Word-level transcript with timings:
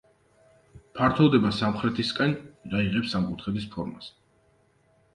ფართოვდება 0.99 1.51
სამხრეთისაკენ 1.59 2.35
და 2.75 2.83
იღებს 2.89 3.17
სამკუთხედის 3.19 3.71
ფორმას. 3.77 4.13